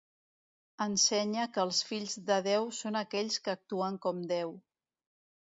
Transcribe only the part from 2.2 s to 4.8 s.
de Déu són aquells que actuen com Déu.